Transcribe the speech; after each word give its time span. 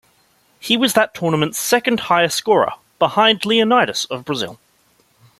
He 0.59 0.77
was 0.77 0.93
that 0.93 1.13
tournament's 1.13 1.59
second-highest 1.59 2.35
scorer, 2.35 2.73
behind 2.97 3.45
Leonidas 3.45 4.05
of 4.05 4.25
Brazil. 4.25 4.59